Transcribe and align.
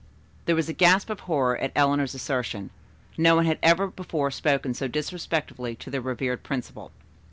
There 0.45 0.55
was 0.55 0.67
a 0.67 0.73
gasp 0.73 1.11
of 1.11 1.19
horror 1.19 1.55
at 1.59 1.71
Eleanor's 1.75 2.15
assertion. 2.15 2.71
No 3.19 3.35
one 3.35 3.45
had 3.45 3.59
ever 3.61 3.85
before 3.85 4.31
spoken 4.31 4.73
so 4.73 4.87
disrespectfully 4.87 5.75
to 5.75 5.91
their 5.91 6.01
revered 6.01 6.41
principal. 6.41 6.91